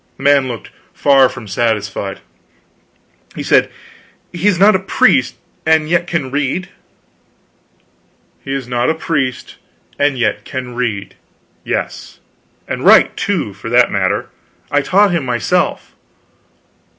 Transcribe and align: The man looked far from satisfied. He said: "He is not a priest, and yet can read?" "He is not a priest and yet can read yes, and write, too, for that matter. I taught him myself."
The 0.17 0.23
man 0.23 0.47
looked 0.47 0.71
far 0.95 1.29
from 1.29 1.47
satisfied. 1.47 2.21
He 3.35 3.43
said: 3.43 3.69
"He 4.33 4.47
is 4.47 4.57
not 4.57 4.75
a 4.75 4.79
priest, 4.79 5.35
and 5.63 5.87
yet 5.87 6.07
can 6.07 6.31
read?" 6.31 6.69
"He 8.43 8.51
is 8.51 8.67
not 8.67 8.89
a 8.89 8.95
priest 8.95 9.57
and 9.99 10.17
yet 10.17 10.43
can 10.43 10.73
read 10.73 11.17
yes, 11.63 12.19
and 12.67 12.83
write, 12.83 13.15
too, 13.15 13.53
for 13.53 13.69
that 13.69 13.91
matter. 13.91 14.29
I 14.71 14.81
taught 14.81 15.11
him 15.11 15.23
myself." 15.23 15.93